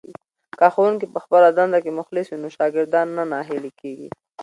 [0.57, 4.09] که ښوونکی په خپله دنده کې مخلص وي نو شاګردان نه ناهیلي کېږي.